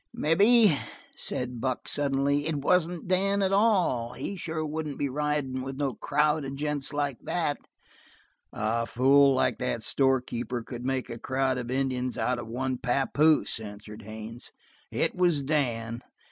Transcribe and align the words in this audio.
"Maybe," 0.15 0.75
said 1.15 1.61
Buck 1.61 1.87
suddenly, 1.87 2.47
"it 2.47 2.55
wasn't 2.55 3.07
Dan 3.07 3.43
at 3.43 3.53
all. 3.53 4.13
He 4.13 4.35
sure 4.35 4.65
wouldn't 4.65 4.97
be 4.97 5.07
ridin' 5.09 5.61
with 5.61 5.77
no 5.77 5.93
crowd 5.93 6.43
of 6.43 6.55
gents 6.55 6.91
like 6.91 7.19
that." 7.21 7.59
"A 8.51 8.87
fool 8.87 9.35
like 9.35 9.59
that 9.59 9.83
store 9.83 10.19
keeper 10.19 10.63
could 10.63 10.83
make 10.83 11.11
a 11.11 11.19
crowd 11.19 11.59
of 11.59 11.69
Indians 11.69 12.17
out 12.17 12.39
of 12.39 12.47
one 12.47 12.79
papoose," 12.79 13.59
answered 13.59 14.01
Haines. 14.01 14.51
"It 14.89 15.13
was 15.13 15.43
Dan. 15.43 16.01